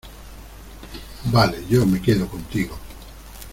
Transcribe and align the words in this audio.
vale, 1.25 1.63
yo 1.69 1.85
me 1.85 2.01
quedo 2.01 2.25
contigo. 2.27 2.75